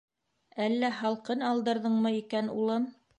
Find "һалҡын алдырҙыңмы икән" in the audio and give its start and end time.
1.01-2.51